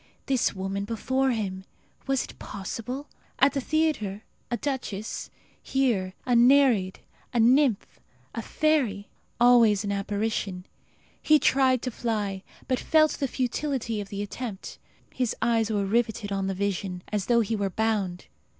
[0.25, 1.63] This woman before him!
[2.07, 3.07] Was it possible?
[3.37, 5.29] At the theatre a duchess;
[5.61, 7.01] here a nereid,
[7.35, 7.99] a nymph,
[8.33, 9.09] a fairy.
[9.39, 10.65] Always an apparition.
[11.21, 14.79] He tried to fly, but felt the futility of the attempt.
[15.13, 18.25] His eyes were riveted on the vision, as though he were bound.